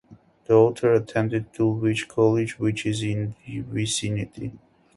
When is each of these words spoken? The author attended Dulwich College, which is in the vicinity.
The 0.45 0.55
author 0.55 0.93
attended 0.95 1.51
Dulwich 1.51 2.07
College, 2.07 2.57
which 2.57 2.87
is 2.87 3.03
in 3.03 3.35
the 3.45 3.59
vicinity. 3.59 4.53